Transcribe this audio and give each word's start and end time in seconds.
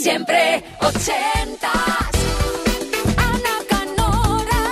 Siempre 0.00 0.62
ochentas. 0.80 1.72
Ana 3.16 3.56
Canora. 3.68 4.62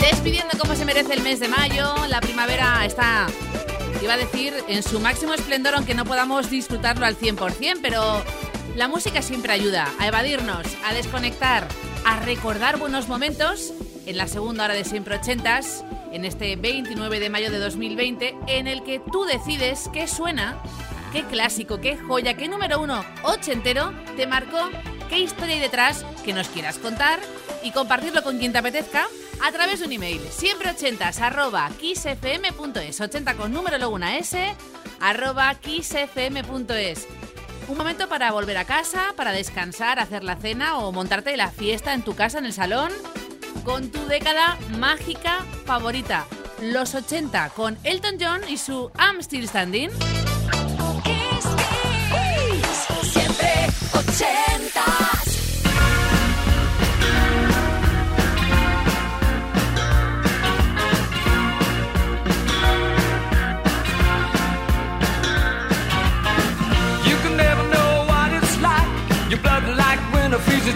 Despidiendo 0.00 0.58
como 0.58 0.74
se 0.74 0.84
merece 0.84 1.14
el 1.14 1.22
mes 1.22 1.40
de 1.40 1.48
mayo, 1.48 1.94
la 2.08 2.20
primavera 2.20 2.84
está, 2.84 3.28
iba 4.02 4.14
a 4.14 4.16
decir, 4.16 4.52
en 4.68 4.82
su 4.82 5.00
máximo 5.00 5.32
esplendor, 5.32 5.74
aunque 5.74 5.94
no 5.94 6.04
podamos 6.04 6.50
disfrutarlo 6.50 7.06
al 7.06 7.16
100%, 7.16 7.78
pero 7.80 8.22
la 8.74 8.88
música 8.88 9.22
siempre 9.22 9.52
ayuda 9.52 9.88
a 9.98 10.08
evadirnos, 10.08 10.66
a 10.84 10.92
desconectar, 10.92 11.66
a 12.04 12.20
recordar 12.20 12.78
buenos 12.78 13.08
momentos 13.08 13.72
en 14.06 14.16
la 14.16 14.26
segunda 14.26 14.64
hora 14.64 14.74
de 14.74 14.84
Siempre 14.84 15.16
Ochentas, 15.16 15.84
en 16.12 16.24
este 16.24 16.56
29 16.56 17.20
de 17.20 17.30
mayo 17.30 17.50
de 17.50 17.58
2020, 17.58 18.36
en 18.48 18.66
el 18.66 18.82
que 18.82 19.00
tú 19.00 19.24
decides 19.24 19.88
qué 19.92 20.06
suena, 20.06 20.60
qué 21.16 21.24
clásico, 21.24 21.80
qué 21.80 21.96
joya, 21.96 22.34
qué 22.34 22.46
número 22.46 22.78
uno 22.78 23.02
ochentero 23.22 23.90
te 24.18 24.26
marcó, 24.26 24.68
qué 25.08 25.18
historia 25.18 25.54
hay 25.54 25.60
detrás 25.60 26.04
que 26.26 26.34
nos 26.34 26.46
quieras 26.48 26.76
contar 26.76 27.20
y 27.62 27.70
compartirlo 27.70 28.22
con 28.22 28.36
quien 28.38 28.52
te 28.52 28.58
apetezca 28.58 29.06
a 29.42 29.50
través 29.50 29.80
de 29.80 29.86
un 29.86 29.92
email. 29.92 30.20
Siempre 30.30 30.70
ochentas 30.70 31.22
arroba 31.22 31.70
kissfm.es, 31.80 33.00
80 33.00 33.34
con 33.34 33.50
número 33.50 33.78
luego 33.78 33.94
una 33.94 34.18
S, 34.18 34.54
arroba 35.00 35.54
kissfm.es. 35.54 37.06
Un 37.66 37.78
momento 37.78 38.10
para 38.10 38.30
volver 38.30 38.58
a 38.58 38.66
casa, 38.66 39.14
para 39.16 39.32
descansar, 39.32 39.98
hacer 39.98 40.22
la 40.22 40.36
cena 40.36 40.76
o 40.76 40.92
montarte 40.92 41.34
la 41.38 41.50
fiesta 41.50 41.94
en 41.94 42.02
tu 42.02 42.14
casa, 42.14 42.40
en 42.40 42.44
el 42.44 42.52
salón, 42.52 42.92
con 43.64 43.90
tu 43.90 44.04
década 44.04 44.58
mágica 44.78 45.46
favorita, 45.64 46.26
los 46.60 46.94
80, 46.94 47.48
con 47.56 47.78
Elton 47.84 48.16
John 48.20 48.42
y 48.50 48.58
su 48.58 48.90
I'm 48.98 49.22
Still 49.22 49.48
Standing. 49.48 50.25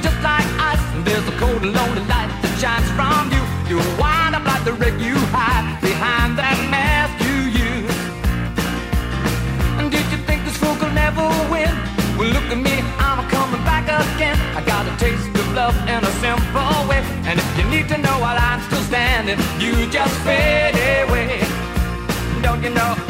Just 0.03 0.23
like 0.23 0.47
ice. 0.59 0.81
And 0.95 1.05
there's 1.05 1.27
a 1.29 1.37
cold 1.39 1.63
and 1.63 1.73
lonely 1.75 2.05
light 2.07 2.31
that 2.43 2.55
shines 2.61 2.89
from 2.97 3.31
you. 3.35 3.43
You 3.71 3.77
wind 3.99 4.35
up 4.35 4.45
like 4.45 4.65
the 4.65 4.73
wreck 4.73 4.99
you 5.01 5.17
I 14.61 14.65
got 14.67 14.87
a 14.87 14.95
taste 14.99 15.27
of 15.29 15.55
love 15.55 15.75
in 15.89 16.05
a 16.05 16.13
simple 16.21 16.87
way. 16.87 17.01
And 17.25 17.39
if 17.39 17.49
you 17.57 17.65
need 17.71 17.89
to 17.89 17.97
know 17.97 18.21
while 18.21 18.37
I'm 18.39 18.61
still 18.69 18.83
standing, 18.83 19.39
you 19.59 19.91
just 19.91 20.15
fade 20.21 20.77
away. 21.09 21.41
Don't 22.43 22.63
you 22.63 22.69
know 22.69 23.10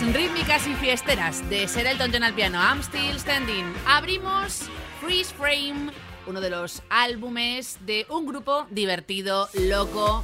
rítmicas 0.00 0.66
y 0.66 0.74
fiesteras 0.74 1.48
de 1.48 1.66
ser 1.68 1.86
Elton 1.86 2.10
John 2.12 2.22
al 2.22 2.34
piano, 2.34 2.58
I'm 2.58 2.82
Still 2.82 3.18
Standing. 3.18 3.64
Abrimos 3.86 4.68
Freeze 5.00 5.32
Frame, 5.32 5.90
uno 6.26 6.40
de 6.40 6.50
los 6.50 6.82
álbumes 6.90 7.78
de 7.86 8.04
un 8.10 8.26
grupo 8.26 8.66
divertido, 8.70 9.48
loco. 9.54 10.22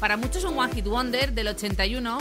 Para 0.00 0.16
muchos 0.16 0.42
un 0.44 0.58
One 0.58 0.74
Hit 0.74 0.86
Wonder 0.86 1.32
del 1.32 1.48
81 1.48 2.18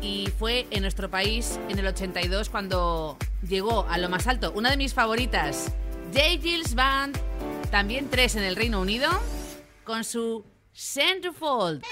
y 0.00 0.28
fue 0.38 0.66
en 0.70 0.82
nuestro 0.82 1.10
país 1.10 1.58
en 1.68 1.78
el 1.78 1.86
82 1.88 2.50
cuando 2.50 3.16
llegó 3.46 3.86
a 3.88 3.98
lo 3.98 4.08
más 4.08 4.28
alto. 4.28 4.52
Una 4.54 4.70
de 4.70 4.76
mis 4.76 4.94
favoritas, 4.94 5.72
J. 6.14 6.40
Gilles 6.40 6.76
Band, 6.76 7.18
también 7.72 8.08
tres 8.08 8.36
en 8.36 8.44
el 8.44 8.54
Reino 8.54 8.80
Unido, 8.80 9.10
con 9.84 10.04
su 10.04 10.44
Centerfold. 10.72 11.82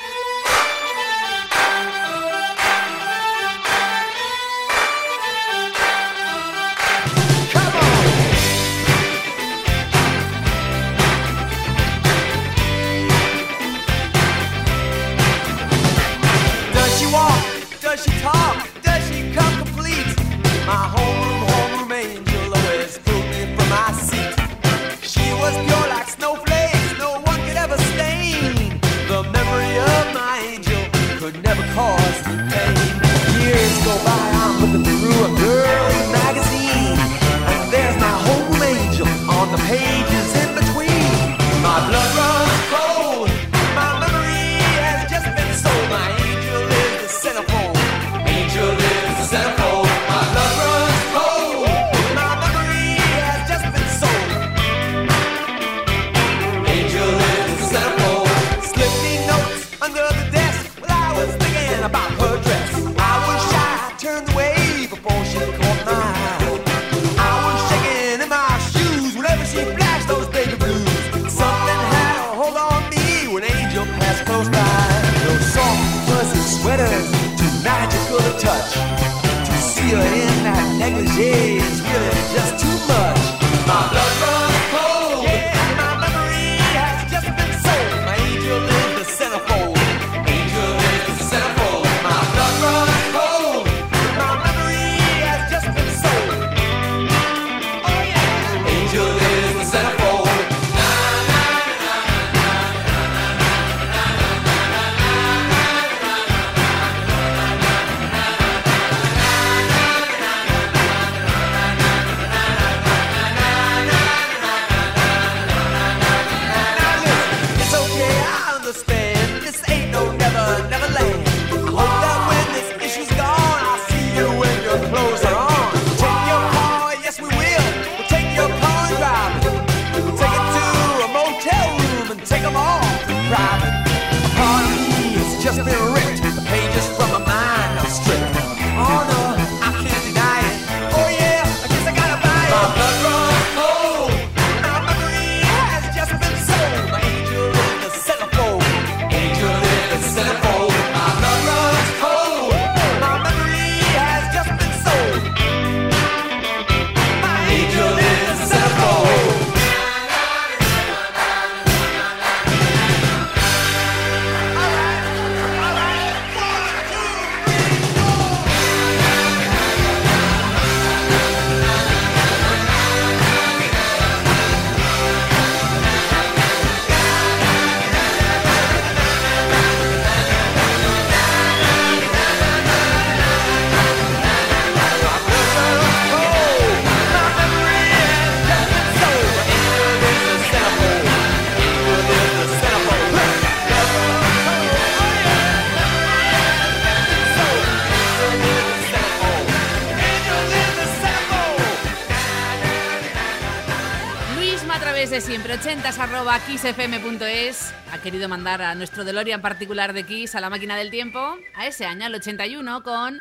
A 204.72 204.78
través 204.78 205.10
de 205.10 205.20
siempre 205.20 205.54
80 205.54 205.88
arroba 205.88 206.38
kissfm.es 206.38 207.74
ha 207.92 207.98
querido 207.98 208.28
mandar 208.28 208.62
a 208.62 208.74
nuestro 208.76 209.04
DeLorean 209.04 209.42
particular 209.42 209.92
de 209.92 210.04
Kiss 210.04 210.36
a 210.36 210.40
la 210.40 210.48
máquina 210.48 210.76
del 210.76 210.90
tiempo 210.90 211.36
a 211.56 211.66
ese 211.66 211.86
año, 211.86 212.06
al 212.06 212.14
81, 212.14 212.82
con 212.84 213.20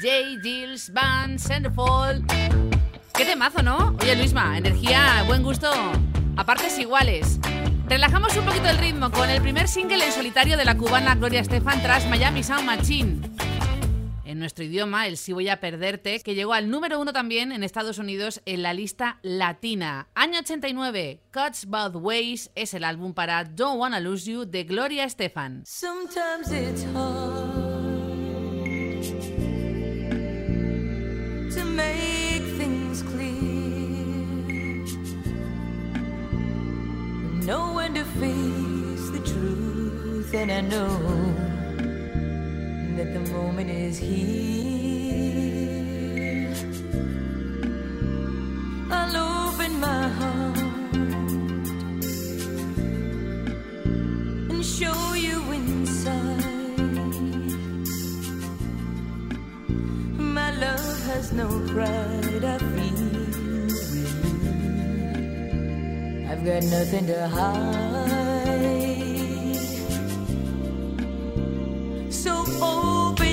J. 0.00 0.40
Gilles 0.42 0.92
Van 0.92 1.38
Centerfold. 1.38 2.26
Qué 3.14 3.24
temazo, 3.24 3.62
¿no? 3.62 3.96
Oye, 4.02 4.16
Luisma, 4.16 4.58
energía, 4.58 5.22
buen 5.26 5.44
gusto, 5.44 5.70
a 6.36 6.44
partes 6.44 6.76
iguales. 6.78 7.38
Relajamos 7.88 8.36
un 8.36 8.44
poquito 8.44 8.68
el 8.68 8.78
ritmo 8.78 9.10
con 9.12 9.30
el 9.30 9.40
primer 9.40 9.68
single 9.68 10.04
en 10.04 10.12
solitario 10.12 10.56
de 10.56 10.64
la 10.64 10.76
cubana 10.76 11.14
Gloria 11.14 11.40
Estefan 11.40 11.82
tras 11.82 12.08
Miami 12.08 12.42
Sound 12.42 12.64
Machine 12.64 13.29
nuestro 14.40 14.64
idioma, 14.64 15.06
el 15.06 15.16
Si 15.16 15.32
Voy 15.32 15.48
a 15.48 15.60
Perderte, 15.60 16.20
que 16.20 16.34
llegó 16.34 16.52
al 16.52 16.68
número 16.68 17.00
uno 17.00 17.12
también 17.12 17.52
en 17.52 17.62
Estados 17.62 17.98
Unidos 17.98 18.42
en 18.46 18.62
la 18.62 18.74
lista 18.74 19.20
latina. 19.22 20.08
Año 20.14 20.40
89, 20.40 21.20
Cuts 21.32 21.66
Both 21.66 21.94
Ways 21.96 22.50
es 22.56 22.74
el 22.74 22.82
álbum 22.82 23.14
para 23.14 23.44
Don't 23.44 23.78
Wanna 23.78 24.00
Lose 24.00 24.30
You 24.30 24.44
de 24.44 24.64
Gloria 24.64 25.04
Estefan. 25.04 25.62
The 43.12 43.20
moment 43.32 43.70
is 43.70 43.98
here. 43.98 45.00
I'll 48.90 49.16
open 49.48 49.80
my 49.80 50.08
heart 50.08 50.58
and 54.50 54.64
show 54.64 55.14
you 55.14 55.38
inside. 55.52 56.78
My 60.18 60.50
love 60.64 61.06
has 61.06 61.32
no 61.32 61.48
pride, 61.68 62.44
I 62.44 62.58
feel. 62.58 63.20
I've 66.30 66.44
got 66.44 66.62
nothing 66.64 67.06
to 67.06 67.28
hide. 67.28 67.99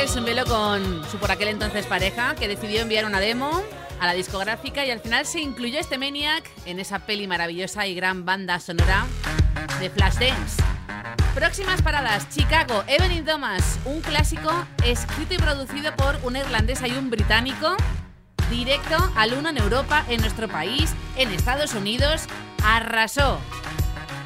Michael 0.00 0.18
un 0.18 0.24
velo 0.24 0.44
con 0.46 1.10
su 1.10 1.18
por 1.18 1.30
aquel 1.30 1.48
entonces 1.48 1.84
pareja, 1.84 2.34
que 2.34 2.48
decidió 2.48 2.80
enviar 2.80 3.04
una 3.04 3.20
demo 3.20 3.62
a 4.00 4.06
la 4.06 4.14
discográfica 4.14 4.86
y 4.86 4.90
al 4.90 5.00
final 5.00 5.26
se 5.26 5.40
incluyó 5.40 5.78
este 5.78 5.98
Maniac 5.98 6.42
en 6.64 6.80
esa 6.80 7.00
peli 7.00 7.26
maravillosa 7.26 7.86
y 7.86 7.94
gran 7.94 8.24
banda 8.24 8.60
sonora 8.60 9.06
de 9.78 9.90
Flashdance. 9.90 10.62
Próximas 11.34 11.82
paradas, 11.82 12.30
Chicago, 12.30 12.82
Evelyn 12.86 13.26
Thomas, 13.26 13.78
un 13.84 14.00
clásico 14.00 14.50
escrito 14.86 15.34
y 15.34 15.36
producido 15.36 15.94
por 15.96 16.18
una 16.22 16.38
irlandesa 16.38 16.88
y 16.88 16.92
un 16.92 17.10
británico, 17.10 17.76
directo 18.50 18.96
al 19.16 19.34
uno 19.34 19.50
en 19.50 19.58
Europa, 19.58 20.06
en 20.08 20.22
nuestro 20.22 20.48
país, 20.48 20.94
en 21.16 21.30
Estados 21.30 21.74
Unidos, 21.74 22.22
arrasó. 22.64 23.38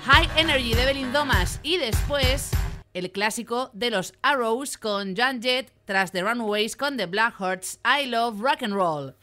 High 0.07 0.29
Energy 0.37 0.75
de 0.75 0.83
Evelyn 0.85 1.13
Thomas 1.13 1.59
y 1.65 1.79
después 1.79 2.53
el 2.95 3.11
clásico 3.11 3.71
de 3.75 3.91
los 3.91 4.15
Arrows 4.23 4.79
con 4.79 5.15
John 5.17 5.43
Jett, 5.43 5.73
tras 5.85 6.13
The 6.13 6.23
Runaways 6.23 6.77
con 6.77 6.97
The 6.97 7.07
Black 7.07 7.35
Hearts, 7.39 7.81
I 7.85 8.07
Love 8.07 8.41
Rock 8.41 8.63
and 8.63 8.75
Roll. 8.75 9.15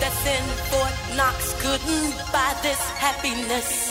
that's 0.00 0.26
in 0.26 0.44
Fort 0.70 1.16
Knox 1.16 1.54
couldn't 1.62 2.16
buy 2.32 2.54
this 2.62 2.80
happiness. 3.04 3.87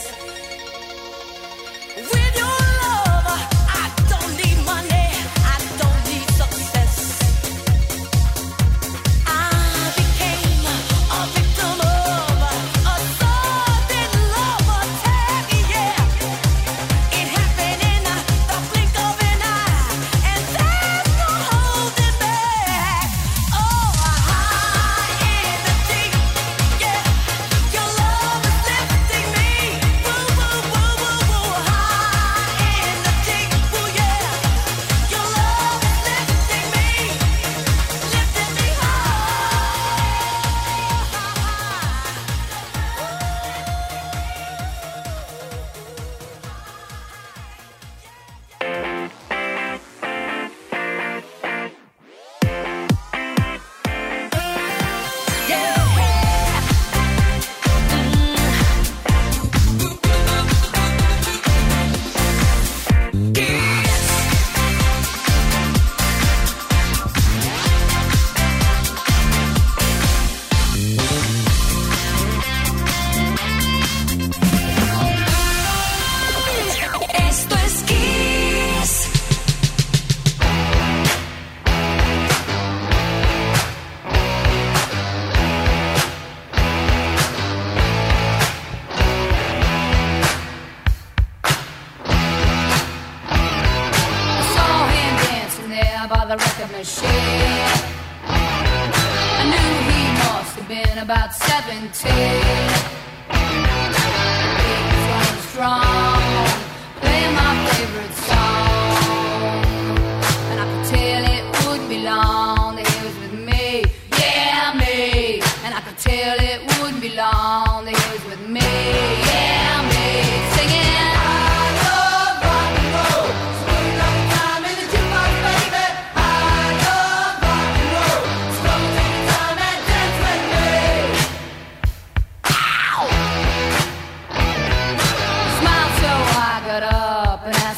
seventeen. 101.68 102.77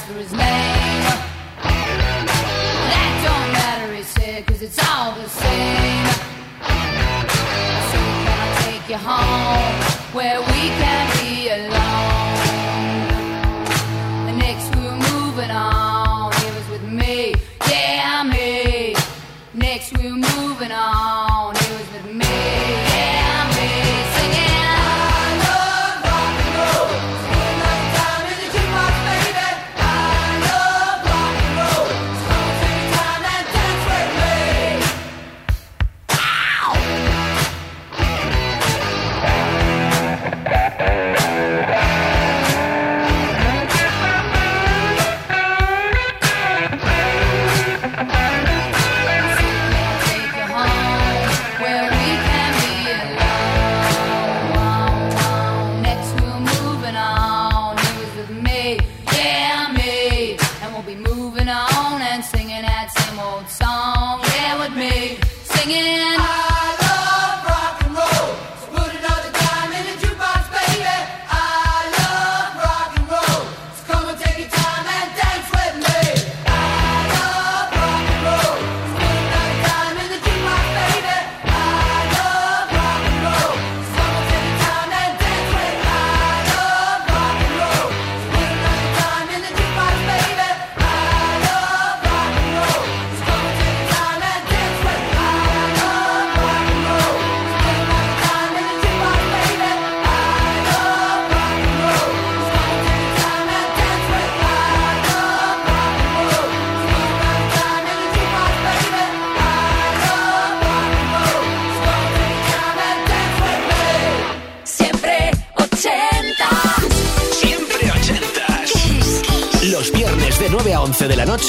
answer 0.10 0.22
is 0.22 0.32
name. 0.32 0.40
That 1.62 3.14
don't 3.26 3.54
matter, 3.54 3.96
he 3.96 4.04
said, 4.04 4.46
cause 4.48 4.62
it's 4.62 4.80
all 4.90 5.14
the 5.14 5.28
same. 5.30 6.06
So 7.92 7.98
can 7.98 8.40
I 8.40 8.62
take 8.64 8.90
you 8.90 8.98
home 8.98 9.76
where 10.14 10.40
we 10.40 10.70
can 10.80 11.09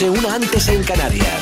una 0.08 0.34
antes 0.34 0.68
en 0.68 0.82
Canarias. 0.82 1.39